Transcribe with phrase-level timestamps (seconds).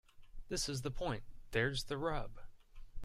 [0.49, 1.21] This is the point.
[1.51, 2.39] There's the rub.